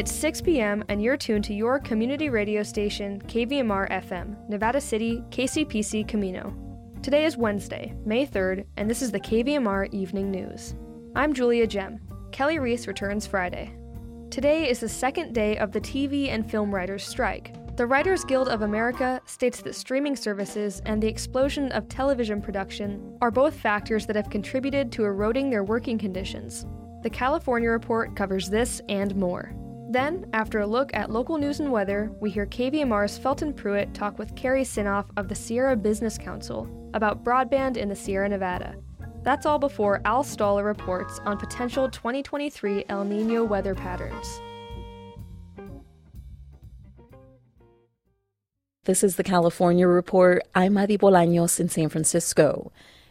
[0.00, 5.22] It's 6 p.m., and you're tuned to your community radio station, KVMR FM, Nevada City,
[5.28, 6.56] KCPC Camino.
[7.02, 10.74] Today is Wednesday, May 3rd, and this is the KVMR Evening News.
[11.14, 12.00] I'm Julia Gem.
[12.32, 13.74] Kelly Reese returns Friday.
[14.30, 17.54] Today is the second day of the TV and film writers' strike.
[17.76, 23.18] The Writers Guild of America states that streaming services and the explosion of television production
[23.20, 26.64] are both factors that have contributed to eroding their working conditions.
[27.02, 29.54] The California Report covers this and more.
[29.90, 34.20] Then, after a look at local news and weather, we hear KVMR's Felton Pruitt talk
[34.20, 38.76] with Kari Sinoff of the Sierra Business Council about broadband in the Sierra Nevada.
[39.24, 44.40] That's all before Al Stahler reports on potential 2023 El Nino weather patterns.
[48.84, 50.44] This is the California Report.
[50.54, 52.70] I'm Madi Bolaños in San Francisco.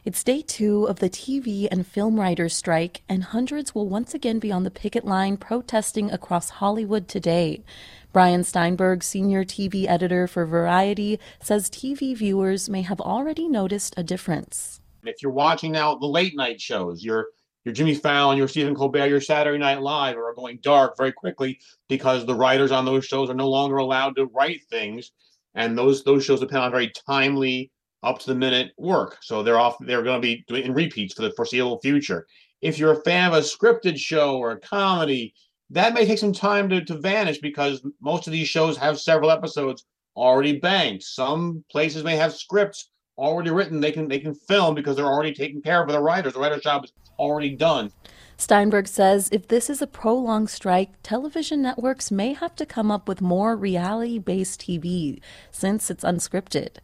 [0.09, 4.39] It's day two of the TV and film writers' strike, and hundreds will once again
[4.39, 7.63] be on the picket line protesting across Hollywood today.
[8.11, 14.03] Brian Steinberg, senior TV editor for Variety, says TV viewers may have already noticed a
[14.03, 14.81] difference.
[15.03, 17.27] If you're watching now the late night shows, your
[17.63, 21.59] your Jimmy Fallon, your Stephen Colbert, your Saturday Night Live are going dark very quickly
[21.87, 25.11] because the writers on those shows are no longer allowed to write things,
[25.53, 27.71] and those those shows depend on very timely
[28.03, 29.17] up to the minute work.
[29.21, 29.77] So they're off.
[29.79, 32.27] They're going to be doing repeats for the foreseeable future.
[32.61, 35.33] If you're a fan of a scripted show or a comedy,
[35.69, 39.31] that may take some time to, to vanish because most of these shows have several
[39.31, 41.03] episodes already banked.
[41.03, 43.79] Some places may have scripts already written.
[43.79, 46.33] They can they can film because they're already taken care of by the writers.
[46.33, 47.91] The writer's job is already done.
[48.37, 53.07] Steinberg says if this is a prolonged strike, television networks may have to come up
[53.07, 56.77] with more reality based TV since it's unscripted.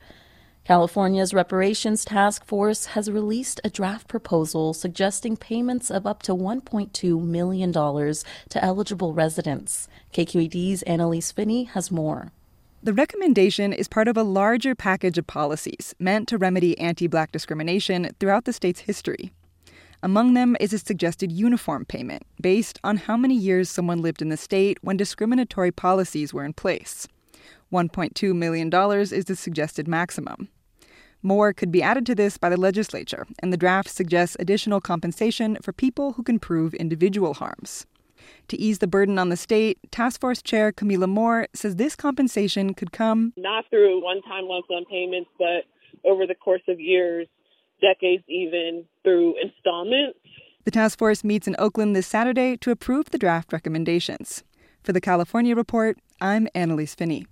[0.65, 7.21] California's Reparations Task Force has released a draft proposal suggesting payments of up to $1.2
[7.21, 9.87] million to eligible residents.
[10.11, 12.31] KQED's Annelise Finney has more.
[12.81, 17.31] The recommendation is part of a larger package of policies meant to remedy anti black
[17.31, 19.29] discrimination throughout the state's history.
[20.01, 24.29] Among them is a suggested uniform payment based on how many years someone lived in
[24.29, 27.07] the state when discriminatory policies were in place.
[27.71, 28.73] $1.2 million
[29.13, 30.49] is the suggested maximum.
[31.25, 35.57] More could be added to this by the legislature, and the draft suggests additional compensation
[35.59, 37.87] for people who can prove individual harms.
[38.49, 42.75] To ease the burden on the state, Task Force Chair Kamilah Moore says this compensation
[42.75, 45.65] could come not through one time lump sum payments, but
[46.07, 47.27] over the course of years,
[47.81, 50.19] decades, even through installments.
[50.65, 54.43] The task force meets in Oakland this Saturday to approve the draft recommendations.
[54.83, 57.25] For the California Report, I'm Annelise Finney.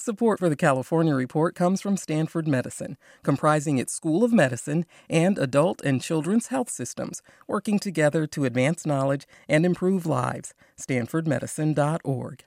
[0.00, 5.36] Support for the California Report comes from Stanford Medicine, comprising its School of Medicine and
[5.36, 10.54] adult and children's health systems, working together to advance knowledge and improve lives.
[10.78, 12.44] StanfordMedicine.org.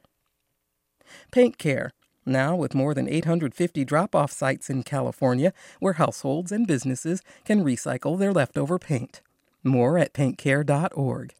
[1.29, 1.91] Paint Care,
[2.25, 7.63] now with more than 850 drop off sites in California where households and businesses can
[7.63, 9.21] recycle their leftover paint.
[9.63, 11.35] More at paintcare.org.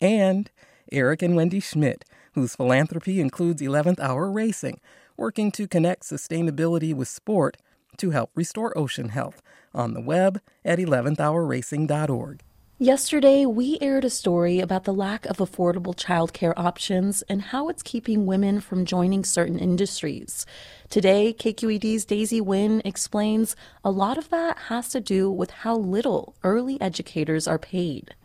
[0.00, 0.50] And
[0.90, 4.80] Eric and Wendy Schmidt, whose philanthropy includes 11th Hour Racing
[5.16, 7.56] working to connect sustainability with sport
[7.96, 9.40] to help restore ocean health
[9.74, 12.42] on the web at 11thhourracing.org.
[12.78, 17.84] Yesterday, we aired a story about the lack of affordable childcare options and how it's
[17.84, 20.44] keeping women from joining certain industries.
[20.90, 23.54] Today, KQED's Daisy Nguyen explains
[23.84, 28.16] a lot of that has to do with how little early educators are paid.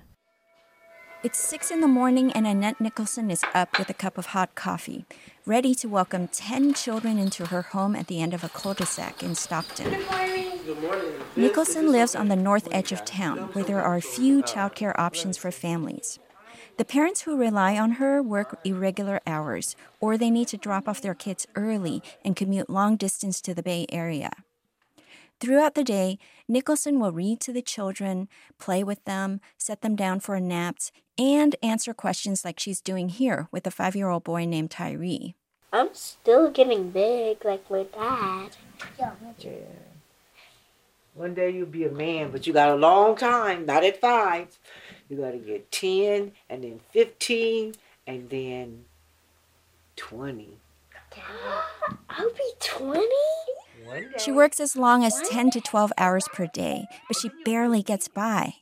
[1.22, 4.56] It's six in the morning, and Annette Nicholson is up with a cup of hot
[4.56, 5.04] coffee,
[5.46, 8.86] ready to welcome 10 children into her home at the end of a cul de
[8.86, 9.90] sac in Stockton.
[9.90, 10.52] Good morning.
[10.66, 11.12] Good morning.
[11.36, 15.52] Nicholson lives on the north edge of town, where there are few childcare options for
[15.52, 16.20] families.
[16.78, 21.02] The parents who rely on her work irregular hours, or they need to drop off
[21.02, 24.32] their kids early and commute long distance to the Bay Area.
[25.40, 26.20] Throughout the day,
[26.50, 28.28] Nicholson will read to the children,
[28.58, 33.48] play with them, set them down for naps, and answer questions like she's doing here
[33.50, 35.36] with a five year old boy named Tyree.
[35.72, 38.58] I'm still getting big like my dad.
[39.00, 39.12] Yeah.
[41.14, 44.60] One day you'll be a man, but you got a long time, not at five.
[45.08, 47.76] You got to get 10, and then 15,
[48.08, 48.86] and then
[49.96, 50.58] 20.
[52.10, 53.06] I'll be 20?
[54.18, 58.08] She works as long as 10 to 12 hours per day, but she barely gets
[58.08, 58.56] by.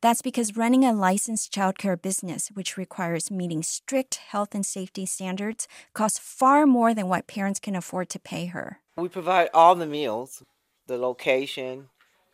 [0.00, 5.68] That's because running a licensed childcare business, which requires meeting strict health and safety standards,
[5.94, 8.80] costs far more than what parents can afford to pay her.
[8.96, 10.42] We provide all the meals,
[10.86, 11.88] the location,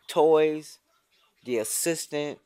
[0.08, 0.78] toys,
[1.44, 2.38] the assistant,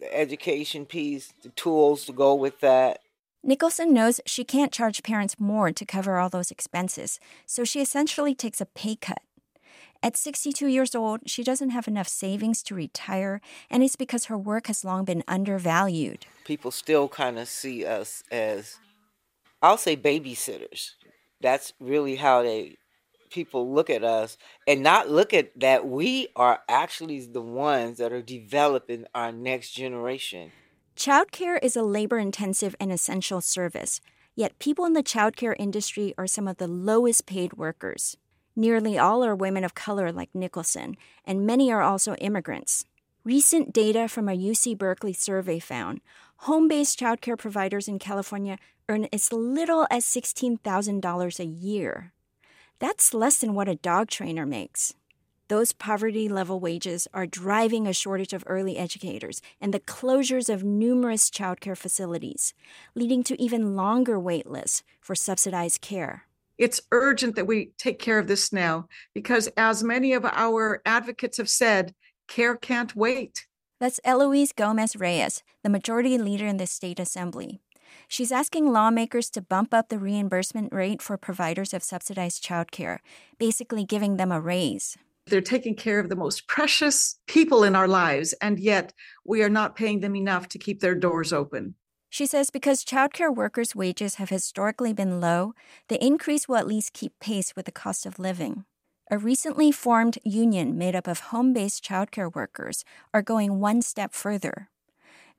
[0.00, 3.00] the education piece, the tools to go with that.
[3.44, 8.36] Nicholson knows she can't charge parents more to cover all those expenses, so she essentially
[8.36, 9.20] takes a pay cut.
[10.00, 14.38] At 62 years old, she doesn't have enough savings to retire, and it's because her
[14.38, 16.26] work has long been undervalued.
[16.44, 18.78] People still kind of see us as,
[19.60, 20.90] I'll say, babysitters.
[21.40, 22.76] That's really how they
[23.28, 24.36] people look at us
[24.68, 29.72] and not look at that we are actually the ones that are developing our next
[29.72, 30.52] generation.
[31.02, 34.00] Childcare is a labor intensive and essential service,
[34.36, 38.16] yet people in the childcare industry are some of the lowest paid workers.
[38.54, 42.84] Nearly all are women of color, like Nicholson, and many are also immigrants.
[43.24, 46.02] Recent data from a UC Berkeley survey found
[46.46, 48.56] home based childcare providers in California
[48.88, 52.12] earn as little as $16,000 a year.
[52.78, 54.94] That's less than what a dog trainer makes.
[55.52, 60.64] Those poverty level wages are driving a shortage of early educators and the closures of
[60.64, 62.54] numerous childcare facilities,
[62.94, 66.22] leading to even longer wait lists for subsidized care.
[66.56, 71.36] It's urgent that we take care of this now because, as many of our advocates
[71.36, 71.94] have said,
[72.28, 73.46] care can't wait.
[73.78, 77.60] That's Eloise Gomez Reyes, the majority leader in the state assembly.
[78.08, 83.00] She's asking lawmakers to bump up the reimbursement rate for providers of subsidized childcare,
[83.38, 84.96] basically giving them a raise.
[85.26, 88.92] They're taking care of the most precious people in our lives, and yet
[89.24, 91.74] we are not paying them enough to keep their doors open.
[92.10, 95.54] She says because childcare workers' wages have historically been low,
[95.88, 98.64] the increase will at least keep pace with the cost of living.
[99.10, 102.84] A recently formed union made up of home based childcare workers
[103.14, 104.68] are going one step further.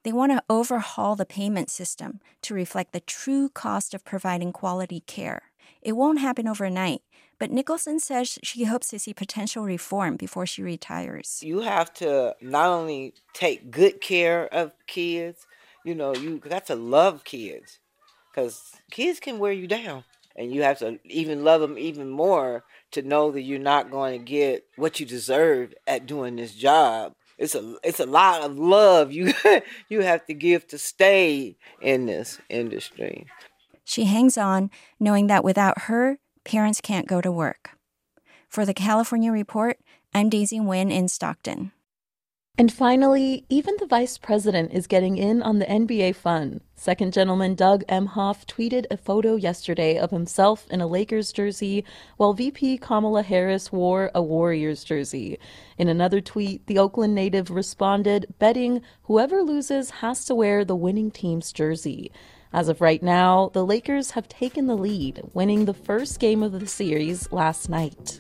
[0.04, 5.02] They want to overhaul the payment system to reflect the true cost of providing quality
[5.02, 5.52] care.
[5.82, 7.02] It won't happen overnight,
[7.40, 11.42] but Nicholson says she hopes to see potential reform before she retires.
[11.44, 15.46] You have to not only take good care of kids,
[15.84, 17.80] you know, you got to love kids
[18.32, 20.04] because kids can wear you down.
[20.36, 24.18] And you have to even love them even more to know that you're not going
[24.18, 27.14] to get what you deserve at doing this job.
[27.38, 29.34] It's a it's a lot of love you
[29.90, 33.28] you have to give to stay in this industry.
[33.84, 34.70] She hangs on,
[35.00, 37.72] knowing that without her, parents can't go to work.
[38.50, 39.78] For the California Report,
[40.14, 41.72] I'm Daisy Nguyen in Stockton.
[42.56, 46.62] And finally, even the vice president is getting in on the NBA fun.
[46.76, 51.84] Second gentleman Doug Emhoff tweeted a photo yesterday of himself in a Lakers jersey,
[52.18, 55.40] while VP Kamala Harris wore a Warriors jersey.
[55.80, 61.10] In another tweet, the Oakland native responded, betting whoever loses has to wear the winning
[61.10, 62.12] team's jersey.
[62.54, 66.52] As of right now, the Lakers have taken the lead, winning the first game of
[66.52, 68.20] the series last night.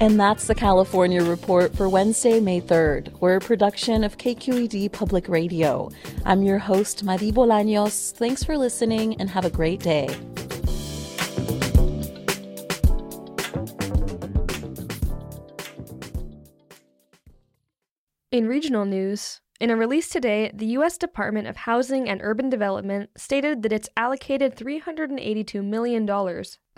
[0.00, 3.18] And that's the California Report for Wednesday, May 3rd.
[3.20, 5.90] We're a production of KQED Public Radio.
[6.26, 8.12] I'm your host, Madi Bolaños.
[8.12, 10.14] Thanks for listening and have a great day.
[18.34, 20.98] In regional news, in a release today, the U.S.
[20.98, 26.04] Department of Housing and Urban Development stated that it's allocated $382 million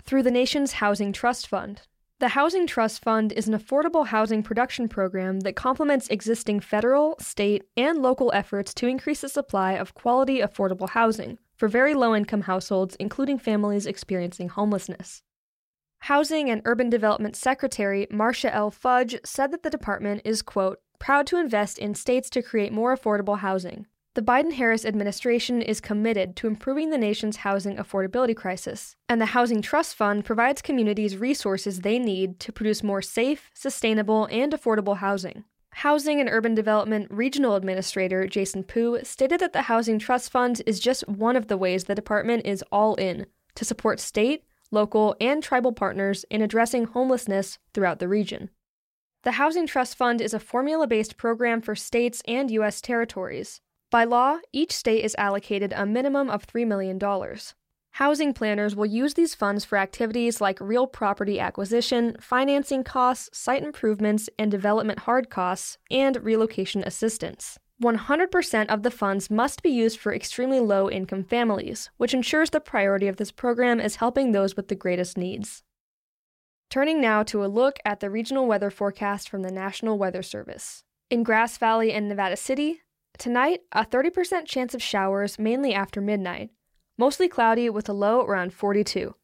[0.03, 1.81] through the nation's Housing Trust Fund.
[2.19, 7.63] The Housing Trust Fund is an affordable housing production program that complements existing federal, state,
[7.75, 12.41] and local efforts to increase the supply of quality, affordable housing for very low income
[12.41, 15.23] households, including families experiencing homelessness.
[15.99, 18.71] Housing and Urban Development Secretary Marcia L.
[18.71, 22.95] Fudge said that the department is, quote, proud to invest in states to create more
[22.95, 23.85] affordable housing.
[24.15, 29.27] The Biden Harris administration is committed to improving the nation's housing affordability crisis, and the
[29.27, 34.97] Housing Trust Fund provides communities resources they need to produce more safe, sustainable, and affordable
[34.97, 35.43] housing.
[35.71, 40.79] Housing and Urban Development Regional Administrator Jason Pu stated that the Housing Trust Fund is
[40.79, 45.41] just one of the ways the department is all in to support state, local, and
[45.43, 48.49] tribal partners in addressing homelessness throughout the region.
[49.23, 52.81] The Housing Trust Fund is a formula based program for states and U.S.
[52.81, 53.61] territories.
[53.89, 56.99] By law, each state is allocated a minimum of $3 million.
[57.91, 63.63] Housing planners will use these funds for activities like real property acquisition, financing costs, site
[63.63, 67.57] improvements and development hard costs, and relocation assistance.
[67.81, 72.59] 100% of the funds must be used for extremely low income families, which ensures the
[72.59, 75.63] priority of this program is helping those with the greatest needs.
[76.69, 80.83] Turning now to a look at the regional weather forecast from the National Weather Service.
[81.09, 82.81] In Grass Valley and Nevada City,
[83.17, 86.49] tonight, a 30% chance of showers mainly after midnight,
[86.97, 89.15] mostly cloudy with a low around 42.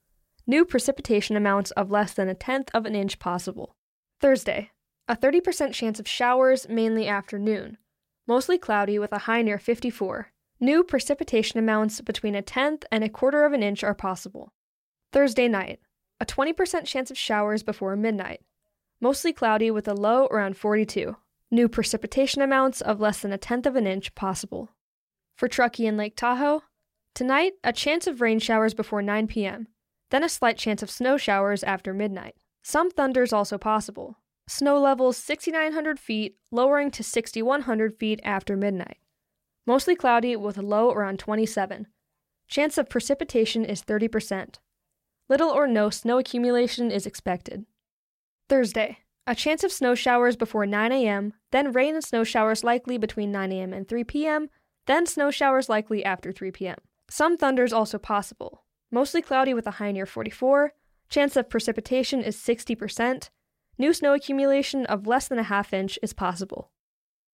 [0.46, 3.76] New precipitation amounts of less than a tenth of an inch possible.
[4.22, 4.72] Thursday,
[5.08, 7.78] a 30% chance of showers, mainly afternoon.
[8.26, 10.32] Mostly cloudy with a high near 54.
[10.60, 14.54] New precipitation amounts between a tenth and a quarter of an inch are possible.
[15.12, 15.80] Thursday night,
[16.22, 18.42] a 20% chance of showers before midnight.
[19.02, 21.18] Mostly cloudy with a low around 42.
[21.52, 24.70] New precipitation amounts of less than a tenth of an inch possible.
[25.36, 26.64] For Truckee and Lake Tahoe,
[27.14, 29.68] tonight, a chance of rain showers before 9 p.m.,
[30.12, 32.36] then a slight chance of snow showers after midnight.
[32.64, 34.18] Some thunders also possible.
[34.48, 38.98] Snow levels 6,900 feet, lowering to 6,100 feet after midnight.
[39.66, 41.88] Mostly cloudy with a low around 27.
[42.48, 44.56] Chance of precipitation is 30%.
[45.30, 47.66] Little or no snow accumulation is expected.
[48.50, 52.98] Thursday, a chance of snow showers before 9 a.m., then rain and snow showers likely
[52.98, 53.72] between 9 a.m.
[53.72, 54.50] and 3 p.m.,
[54.86, 56.78] then snow showers likely after 3 p.m.
[57.10, 58.66] Some thunders also possible.
[58.92, 60.74] Mostly cloudy with a high near 44.
[61.10, 63.30] Chance of precipitation is 60%.
[63.78, 66.72] New snow accumulation of less than a half inch is possible.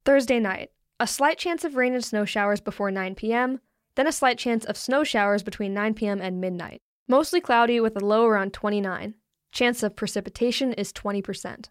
[0.05, 3.60] Thursday night, a slight chance of rain and snow showers before 9 p.m.,
[3.96, 6.22] then a slight chance of snow showers between 9 p.m.
[6.22, 6.81] and midnight.
[7.08, 9.15] Mostly cloudy with a low around 29.
[9.51, 11.69] Chance of precipitation is 20%.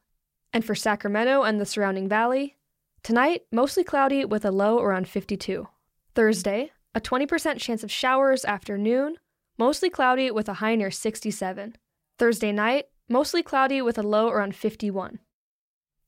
[0.52, 2.56] And for Sacramento and the surrounding valley,
[3.02, 5.68] tonight, mostly cloudy with a low around 52.
[6.14, 9.16] Thursday, a 20% chance of showers afternoon,
[9.56, 11.76] mostly cloudy with a high near 67.
[12.18, 15.18] Thursday night, mostly cloudy with a low around 51.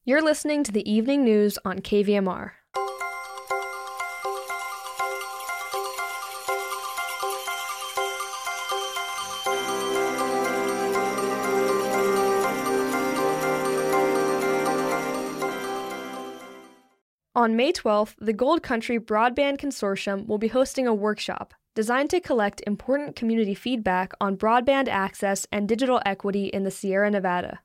[0.04, 2.52] You're listening to the evening news on KVMR.
[17.35, 22.21] On May 12th, the Gold Country Broadband Consortium will be hosting a workshop designed to
[22.21, 27.61] collect important community feedback on broadband access and digital equity in the Sierra Nevada.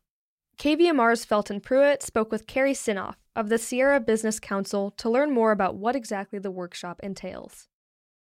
[0.57, 5.51] KVMR's Felton Pruitt spoke with Kari Sinoff of the Sierra Business Council to learn more
[5.51, 7.67] about what exactly the workshop entails.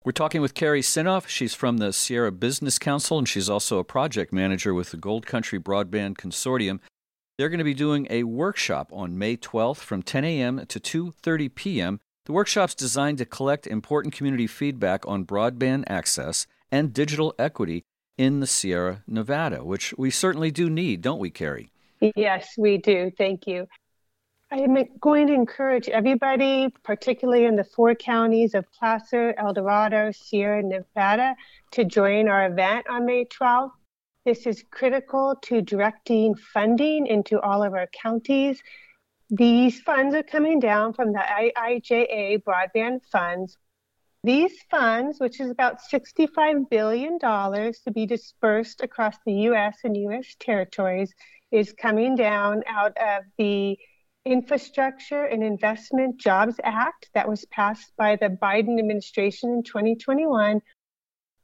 [0.04, 1.28] We're talking with Kari Sinoff.
[1.28, 5.26] She's from the Sierra Business Council, and she's also a project manager with the Gold
[5.26, 6.80] Country Broadband Consortium.
[7.38, 10.66] They're going to be doing a workshop on May 12th from 10 a.m.
[10.68, 12.00] to 2:30 p.m.
[12.26, 17.84] The workshop's designed to collect important community feedback on broadband access and digital equity
[18.18, 21.70] in the Sierra Nevada, which we certainly do need, don't we, Kari?
[22.16, 23.12] Yes, we do.
[23.18, 23.68] Thank you.
[24.52, 30.12] I am going to encourage everybody, particularly in the four counties of Placer, El Dorado,
[30.12, 31.36] Sierra Nevada,
[31.72, 33.72] to join our event on May 12th.
[34.26, 38.64] This is critical to directing funding into all of our counties.
[39.36, 43.58] These funds are coming down from the IIJA broadband funds.
[44.24, 49.80] These funds, which is about $65 billion to be dispersed across the U.S.
[49.84, 50.36] and U.S.
[50.40, 51.12] territories,
[51.52, 53.76] is coming down out of the
[54.24, 60.62] Infrastructure and Investment Jobs Act that was passed by the Biden administration in 2021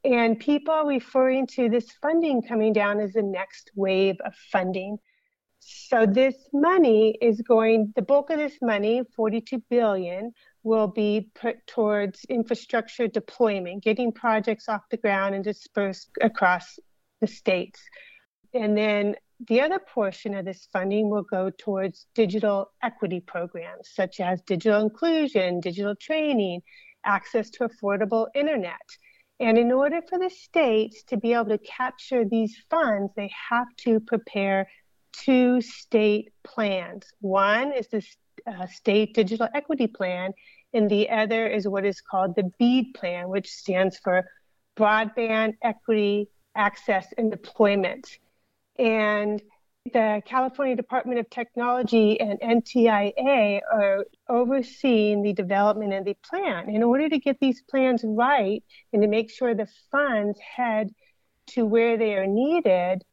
[0.03, 5.00] and people referring to this funding coming down as the next wave of funding.
[5.60, 10.32] So this money is going, the bulk of this money, 42 billion,
[10.63, 16.80] will be put towards infrastructure deployment, getting projects off the ground and dispersed across
[17.22, 17.82] the states.
[18.54, 19.16] And then
[19.48, 24.82] the other portion of this funding will go towards digital equity programs such as digital
[24.82, 26.62] inclusion, digital training,
[27.06, 28.75] access to affordable internet.
[29.39, 33.68] And in order for the states to be able to capture these funds, they have
[33.86, 34.68] to prepare
[35.23, 37.05] two state plans.
[37.21, 38.05] One is the
[38.47, 40.33] uh, state digital equity plan,
[40.73, 44.25] and the other is what is called the BEAD plan, which stands for
[44.77, 48.19] Broadband Equity Access and Deployment.
[48.77, 49.41] And
[49.93, 56.69] the California Department of Technology and NTIA are overseeing the development of the plan.
[56.69, 60.93] In order to get these plans right and to make sure the funds head
[61.47, 63.03] to where they are needed,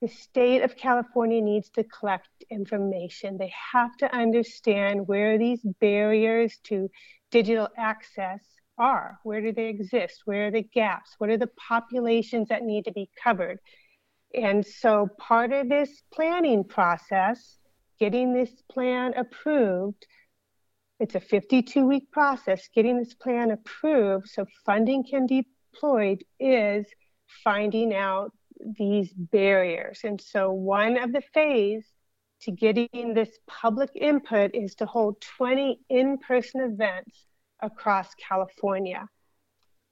[0.00, 3.36] the state of California needs to collect information.
[3.36, 6.90] They have to understand where these barriers to
[7.30, 8.40] digital access
[8.78, 9.18] are.
[9.24, 10.22] Where do they exist?
[10.24, 11.14] Where are the gaps?
[11.18, 13.58] What are the populations that need to be covered?
[14.34, 17.58] And so part of this planning process,
[17.98, 20.06] getting this plan approved,
[20.98, 26.86] it's a 52 week process, getting this plan approved so funding can be deployed is
[27.44, 28.32] finding out
[28.78, 30.00] these barriers.
[30.04, 31.86] And so one of the phase
[32.42, 37.26] to getting this public input is to hold 20 in-person events
[37.60, 39.06] across California.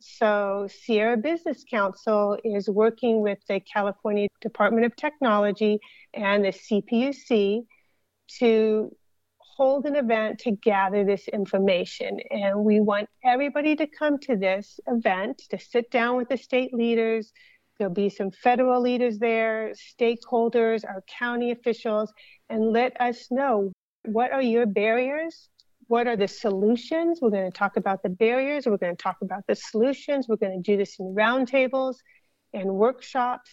[0.00, 5.80] So, Sierra Business Council is working with the California Department of Technology
[6.14, 7.64] and the CPUC
[8.38, 8.96] to
[9.38, 12.20] hold an event to gather this information.
[12.30, 16.72] And we want everybody to come to this event to sit down with the state
[16.72, 17.32] leaders.
[17.78, 22.12] There'll be some federal leaders there, stakeholders, our county officials,
[22.49, 23.73] and let us know
[24.04, 25.49] what are your barriers?
[25.87, 27.20] What are the solutions?
[27.23, 28.66] We're going to talk about the barriers.
[28.66, 30.26] We're going to talk about the solutions.
[30.28, 31.97] We're going to do this in roundtables
[32.52, 33.50] and workshops.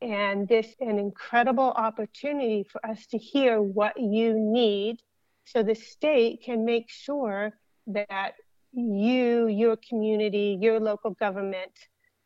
[0.00, 4.98] And this an incredible opportunity for us to hear what you need
[5.44, 7.52] so the state can make sure
[7.88, 8.34] that
[8.72, 11.72] you, your community, your local government,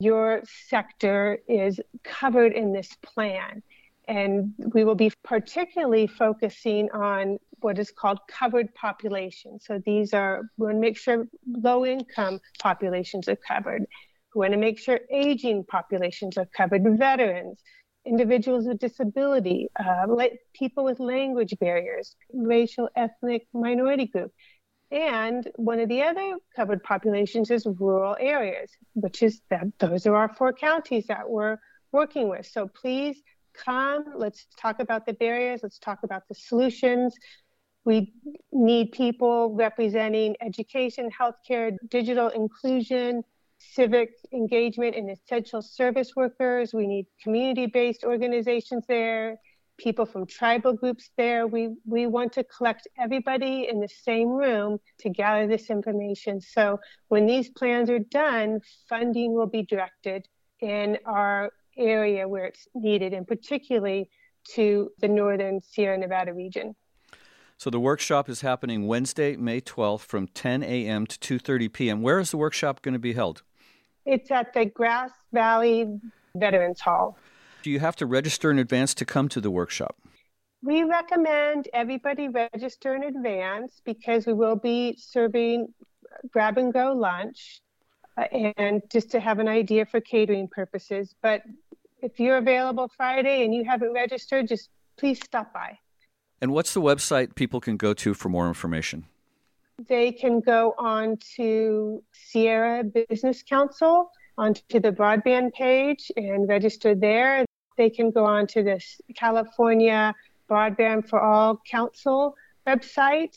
[0.01, 3.63] your sector is covered in this plan.
[4.09, 9.67] And we will be particularly focusing on what is called covered populations.
[9.67, 13.85] So these are, we want to make sure low income populations are covered.
[14.35, 17.61] We want to make sure aging populations are covered, veterans,
[18.07, 20.07] individuals with disability, uh,
[20.55, 24.33] people with language barriers, racial, ethnic minority group.
[24.91, 30.17] And one of the other covered populations is rural areas, which is that those are
[30.17, 31.59] our four counties that we're
[31.93, 32.47] working with.
[32.47, 33.23] So please
[33.55, 37.15] come, let's talk about the barriers, let's talk about the solutions.
[37.85, 38.13] We
[38.53, 43.23] need people representing education, healthcare, digital inclusion,
[43.59, 46.75] civic engagement and essential service workers.
[46.75, 49.39] We need community based organizations there,
[49.81, 51.47] people from tribal groups there.
[51.47, 56.41] We, we want to collect everybody in the same room to gather this information.
[56.41, 60.29] So when these plans are done, funding will be directed
[60.61, 64.11] in our area where it's needed, and particularly
[64.55, 66.75] to the northern Sierra Nevada region.
[67.57, 71.07] So the workshop is happening Wednesday, May 12th from 10 a.m.
[71.07, 72.03] to 2:30 p.m.
[72.03, 73.43] Where is the workshop going to be held?
[74.07, 76.01] It's at the Grass Valley
[76.35, 77.19] Veterans Hall.
[77.63, 79.97] Do you have to register in advance to come to the workshop?
[80.63, 85.69] We recommend everybody register in advance because we will be serving
[86.31, 87.61] grab and go lunch
[88.19, 91.15] uh, and just to have an idea for catering purposes.
[91.23, 91.43] But
[92.03, 95.79] if you're available Friday and you haven't registered, just please stop by.
[96.43, 99.07] And what's the website people can go to for more information?
[99.89, 107.45] they can go on to Sierra Business Council, onto the broadband page and register there.
[107.81, 108.79] They can go on to the
[109.17, 110.15] California
[110.51, 112.35] Broadband for All Council
[112.67, 113.35] website.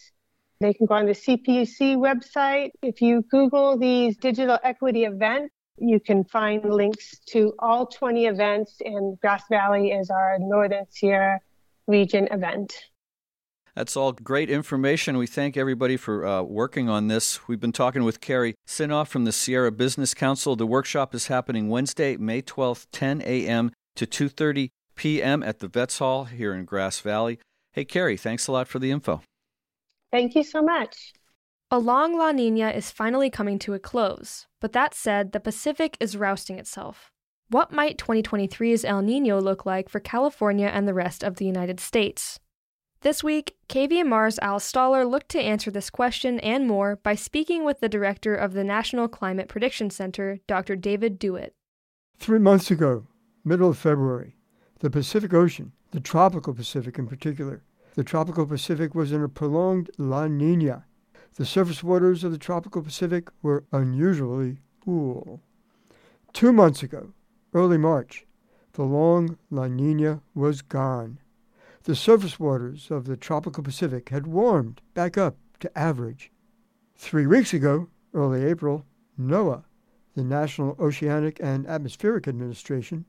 [0.59, 2.71] They can go on the CPUC website.
[2.81, 8.81] If you Google these digital equity events, you can find links to all 20 events,
[8.83, 11.39] and Grass Valley is our Northern Sierra
[11.87, 12.73] region event.
[13.75, 15.15] That's all great information.
[15.15, 17.47] We thank everybody for uh, working on this.
[17.47, 20.57] We've been talking with Kari Sinoff from the Sierra Business Council.
[20.57, 23.71] The workshop is happening Wednesday, May 12th, 10 a.m.
[23.95, 25.43] to 2:30 p.m.
[25.43, 27.39] at the Vets Hall here in Grass Valley.
[27.71, 29.21] Hey, Kari, thanks a lot for the info.
[30.11, 31.13] Thank you so much.
[31.71, 35.97] A long La Nina is finally coming to a close, but that said, the Pacific
[35.99, 37.11] is rousting itself.
[37.49, 41.79] What might 2023's El Nino look like for California and the rest of the United
[41.79, 42.39] States?
[43.01, 47.79] This week, KVMR's Al Stahler looked to answer this question and more by speaking with
[47.79, 50.75] the director of the National Climate Prediction Center, Dr.
[50.75, 51.53] David DeWitt.
[52.17, 53.07] Three months ago,
[53.43, 54.35] middle of February,
[54.79, 57.63] the Pacific Ocean, the tropical Pacific in particular,
[57.95, 60.85] the tropical Pacific was in a prolonged La Nina.
[61.35, 65.41] The surface waters of the tropical Pacific were unusually cool.
[66.31, 67.13] Two months ago,
[67.53, 68.25] early March,
[68.73, 71.19] the long La Nina was gone
[71.83, 76.31] the surface waters of the tropical Pacific had warmed back up to average.
[76.95, 78.85] Three weeks ago, early April,
[79.19, 79.63] NOAA,
[80.15, 83.05] the National Oceanic and Atmospheric Administration,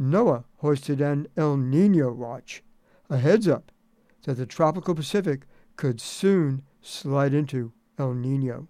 [0.00, 2.62] NOAA hoisted an El Nino watch,
[3.08, 3.70] a heads up
[4.24, 8.68] that the tropical Pacific could soon slide into El Nino.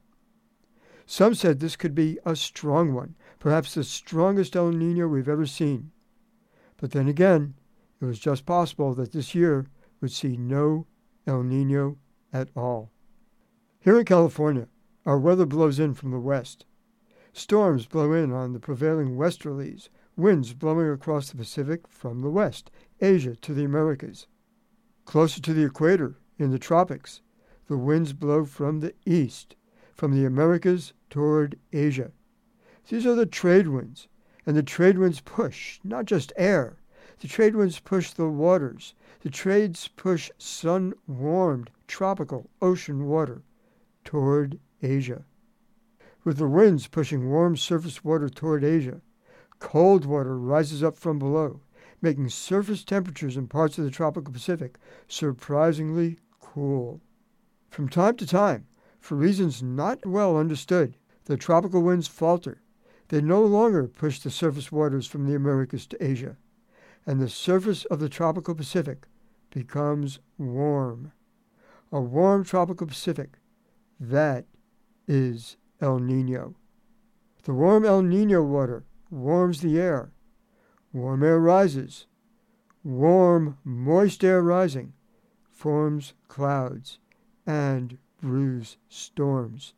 [1.06, 5.46] Some said this could be a strong one, perhaps the strongest El Nino we've ever
[5.46, 5.92] seen.
[6.76, 7.54] But then again,
[8.00, 9.66] it was just possible that this year
[10.00, 10.86] would see no
[11.26, 11.98] El Nino
[12.32, 12.90] at all.
[13.80, 14.68] Here in California,
[15.06, 16.64] our weather blows in from the west.
[17.32, 22.70] Storms blow in on the prevailing westerlies, winds blowing across the Pacific from the west,
[23.00, 24.26] Asia to the Americas.
[25.04, 27.20] Closer to the equator, in the tropics,
[27.68, 29.56] the winds blow from the east,
[29.94, 32.12] from the Americas toward Asia.
[32.88, 34.08] These are the trade winds,
[34.46, 36.78] and the trade winds push not just air,
[37.20, 38.94] the trade winds push the waters.
[39.20, 43.42] The trades push sun warmed tropical ocean water
[44.04, 45.24] toward Asia.
[46.24, 49.00] With the winds pushing warm surface water toward Asia,
[49.58, 51.60] cold water rises up from below,
[52.02, 57.00] making surface temperatures in parts of the tropical Pacific surprisingly cool.
[57.70, 58.66] From time to time,
[59.00, 62.62] for reasons not well understood, the tropical winds falter.
[63.08, 66.36] They no longer push the surface waters from the Americas to Asia,
[67.06, 69.06] and the surface of the tropical Pacific
[69.50, 71.12] becomes warm.
[71.92, 73.38] A warm tropical Pacific,
[74.00, 74.46] that
[75.06, 76.54] is El Nino.
[77.44, 80.12] The warm El Nino water warms the air.
[80.92, 82.06] Warm air rises.
[82.82, 84.92] Warm, moist air rising
[85.54, 86.98] forms clouds
[87.46, 89.72] and brews storms.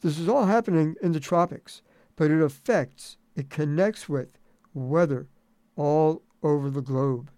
[0.00, 1.82] This is all happening in the tropics,
[2.16, 4.38] but it affects, it connects with
[4.74, 5.28] weather
[5.76, 7.30] all over the globe.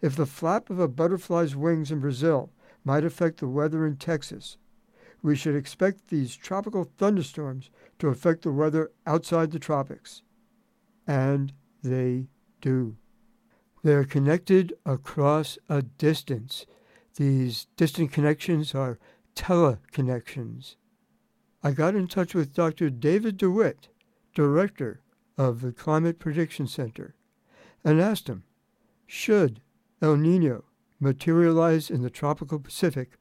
[0.00, 2.50] If the flap of a butterfly's wings in Brazil
[2.84, 4.56] might affect the weather in Texas,
[5.22, 10.22] we should expect these tropical thunderstorms to affect the weather outside the tropics.
[11.06, 11.52] And
[11.82, 12.26] they
[12.60, 12.96] do.
[13.82, 16.66] They are connected across a distance.
[17.16, 18.98] These distant connections are
[19.34, 20.76] teleconnections.
[21.62, 22.90] I got in touch with Dr.
[22.90, 23.88] David DeWitt,
[24.34, 25.00] director
[25.36, 27.14] of the Climate Prediction Center,
[27.84, 28.44] and asked him
[29.06, 29.60] should
[30.02, 30.64] El Nino
[31.00, 33.18] materialize in the tropical Pacific,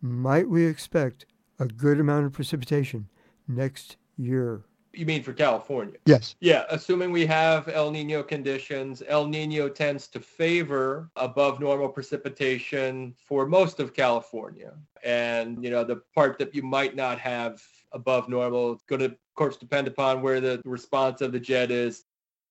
[0.00, 1.26] might we expect
[1.58, 3.08] a good amount of precipitation
[3.46, 4.64] next year?
[4.92, 5.98] You mean for California?
[6.06, 6.34] Yes.
[6.40, 13.14] Yeah, assuming we have El Nino conditions, El Nino tends to favor above normal precipitation
[13.16, 14.72] for most of California.
[15.04, 19.06] And, you know, the part that you might not have above normal, it's going to,
[19.06, 22.04] of course, depend upon where the response of the jet is.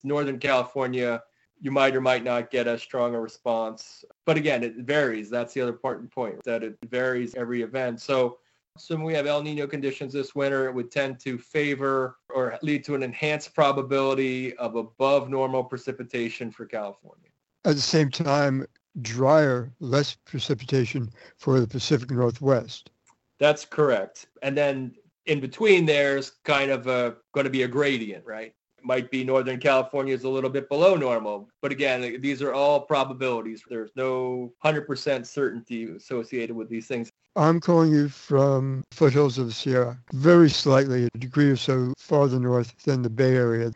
[0.03, 1.23] Northern California,
[1.59, 4.03] you might or might not get as strong a stronger response.
[4.25, 5.29] But again, it varies.
[5.29, 8.01] That's the other important point, that it varies every event.
[8.01, 8.39] So
[8.75, 12.83] assuming we have El Nino conditions this winter, it would tend to favor or lead
[12.85, 17.29] to an enhanced probability of above normal precipitation for California.
[17.65, 18.65] At the same time,
[19.01, 22.91] drier, less precipitation for the Pacific Northwest.
[23.39, 24.27] That's correct.
[24.41, 28.53] And then in between there's kind of a, going to be a gradient, right?
[28.87, 31.49] Might be Northern California is a little bit below normal.
[31.61, 33.61] But again, these are all probabilities.
[33.69, 37.11] There's no 100% certainty associated with these things.
[37.35, 42.39] I'm calling you from foothills of the Sierra, very slightly, a degree or so farther
[42.39, 43.73] north than the Bay Area.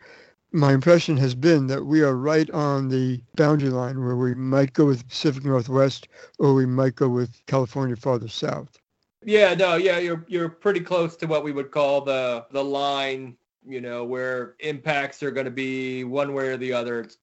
[0.50, 4.72] My impression has been that we are right on the boundary line where we might
[4.72, 8.78] go with the Pacific Northwest or we might go with California farther south.
[9.24, 13.36] Yeah, no, yeah, you're you're pretty close to what we would call the the line,
[13.66, 17.00] you know, where impacts are going to be one way or the other.
[17.00, 17.18] It's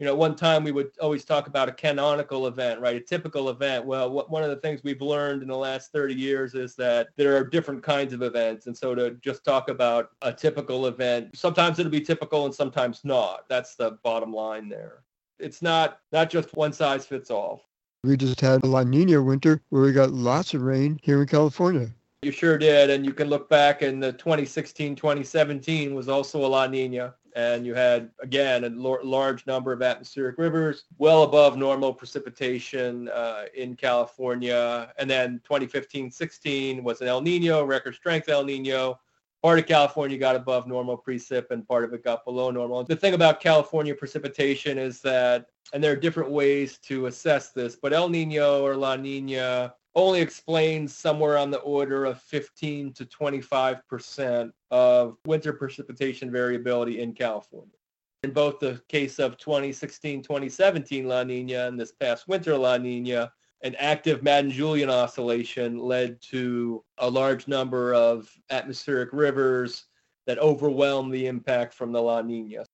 [0.00, 2.96] you know, one time we would always talk about a canonical event, right?
[2.96, 3.84] A typical event.
[3.84, 7.36] Well, one of the things we've learned in the last 30 years is that there
[7.36, 8.66] are different kinds of events.
[8.66, 13.02] And so to just talk about a typical event, sometimes it'll be typical and sometimes
[13.04, 13.46] not.
[13.50, 15.02] That's the bottom line there.
[15.38, 17.68] It's not not just one size fits all.
[18.02, 21.28] We just had a La Nina winter where we got lots of rain here in
[21.28, 21.90] California.
[22.22, 22.90] You sure did.
[22.90, 27.64] And you can look back in the 2016, 2017 was also a La Nina and
[27.64, 33.74] you had again a large number of atmospheric rivers well above normal precipitation uh, in
[33.74, 34.92] California.
[34.98, 39.00] And then 2015-16 was an El Nino, record strength El Nino.
[39.42, 42.84] Part of California got above normal precip and part of it got below normal.
[42.84, 47.76] The thing about California precipitation is that, and there are different ways to assess this,
[47.76, 53.04] but El Nino or La Nina only explains somewhere on the order of 15 to
[53.04, 57.74] 25 percent of winter precipitation variability in California.
[58.22, 63.74] In both the case of 2016-2017 La Nina and this past winter La Nina, an
[63.76, 69.86] active Madden-Julian oscillation led to a large number of atmospheric rivers
[70.26, 72.64] that overwhelmed the impact from the La Nina.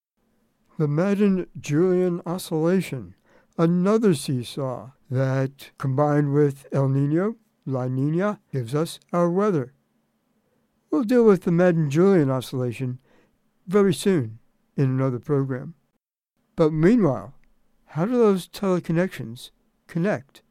[0.79, 3.15] The Madden-Julian oscillation,
[3.57, 9.73] another seesaw that combined with El Nino, La Nina, gives us our weather.
[10.91, 12.99] We'll deal with the Madden-Julian oscillation
[13.67, 14.39] very soon
[14.77, 15.75] in another program.
[16.55, 17.35] But meanwhile,
[17.87, 19.51] how do those teleconnections
[19.87, 20.43] connect?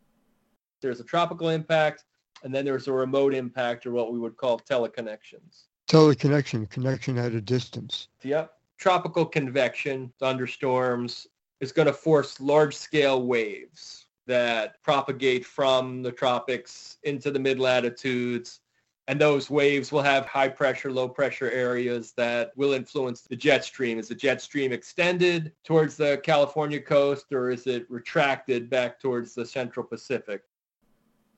[0.82, 2.04] There's a tropical impact,
[2.44, 5.65] and then there's a remote impact, or what we would call teleconnections.
[5.88, 8.08] Teleconnection, connection at a distance.
[8.24, 8.52] Yep.
[8.78, 11.28] Tropical convection, thunderstorms,
[11.62, 18.61] is going to force large-scale waves that propagate from the tropics into the mid-latitudes
[19.07, 23.63] and those waves will have high pressure, low pressure areas that will influence the jet
[23.63, 23.99] stream.
[23.99, 29.35] Is the jet stream extended towards the California coast or is it retracted back towards
[29.35, 30.41] the Central Pacific?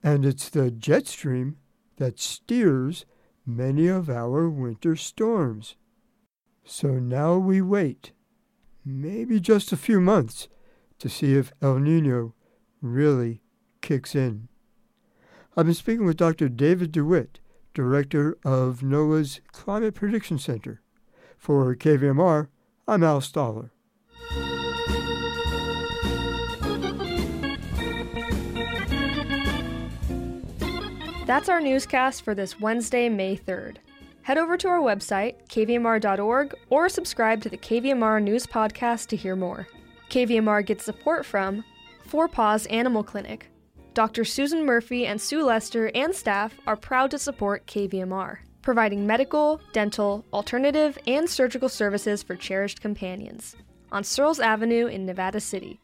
[0.01, 1.57] And it's the jet stream
[1.97, 3.05] that steers
[3.45, 5.75] many of our winter storms.
[6.63, 8.13] So now we wait.
[8.87, 10.47] maybe just a few months
[10.99, 12.33] to see if El Nino
[12.81, 13.41] really
[13.81, 14.47] kicks in.
[15.55, 16.49] I've been speaking with Dr.
[16.49, 17.39] David DeWitt,
[17.73, 20.81] director of NOAA's Climate Prediction Center.
[21.37, 22.47] For KVMR,
[22.87, 23.69] I'm Al Stahler.
[31.25, 33.77] That's our newscast for this Wednesday, May 3rd.
[34.21, 39.35] Head over to our website, kvmr.org, or subscribe to the KVMR News Podcast to hear
[39.35, 39.67] more.
[40.09, 41.63] KVMR gets support from
[42.07, 43.51] Four Paws Animal Clinic.
[43.93, 44.23] Dr.
[44.23, 50.23] Susan Murphy and Sue Lester and staff are proud to support KVMR, providing medical, dental,
[50.31, 53.57] alternative, and surgical services for cherished companions
[53.91, 55.81] on Searls Avenue in Nevada City.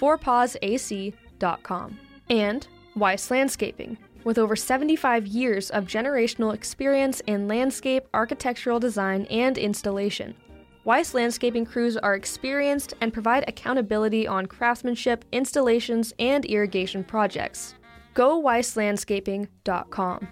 [0.00, 1.98] FourPawsAC.com.
[2.30, 9.58] And Weiss Landscaping with over 75 years of generational experience in landscape, architectural design, and
[9.58, 10.36] installation.
[10.84, 17.74] Weiss landscaping crews are experienced and provide accountability on craftsmanship, installations, and irrigation projects.
[18.12, 20.28] Go weisslandscaping.com.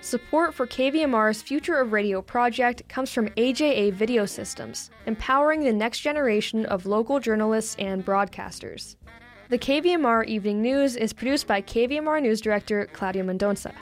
[0.00, 6.00] Support for KVMR's Future of Radio project comes from AJA Video Systems, empowering the next
[6.00, 8.96] generation of local journalists and broadcasters.
[9.48, 13.72] The KVMR Evening News is produced by KVMR News Director Claudia Mendonça.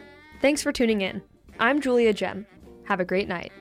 [0.41, 1.21] Thanks for tuning in.
[1.59, 2.47] I'm Julia Gem.
[2.85, 3.53] Have a great night.